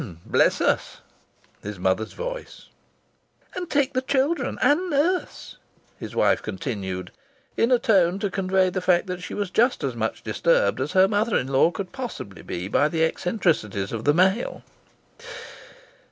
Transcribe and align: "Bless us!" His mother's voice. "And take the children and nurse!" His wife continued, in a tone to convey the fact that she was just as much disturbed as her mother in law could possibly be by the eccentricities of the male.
"Bless 0.25 0.61
us!" 0.61 0.97
His 1.61 1.77
mother's 1.77 2.13
voice. 2.13 2.69
"And 3.53 3.69
take 3.69 3.93
the 3.93 4.01
children 4.01 4.57
and 4.59 4.89
nurse!" 4.89 5.57
His 5.99 6.15
wife 6.15 6.41
continued, 6.41 7.11
in 7.55 7.69
a 7.71 7.77
tone 7.77 8.17
to 8.17 8.31
convey 8.31 8.71
the 8.71 8.81
fact 8.81 9.05
that 9.05 9.21
she 9.21 9.35
was 9.35 9.51
just 9.51 9.83
as 9.83 9.95
much 9.95 10.23
disturbed 10.23 10.81
as 10.81 10.93
her 10.93 11.07
mother 11.07 11.37
in 11.37 11.49
law 11.49 11.69
could 11.69 11.91
possibly 11.91 12.41
be 12.41 12.67
by 12.67 12.87
the 12.87 13.03
eccentricities 13.03 13.91
of 13.91 14.05
the 14.05 14.13
male. 14.15 14.63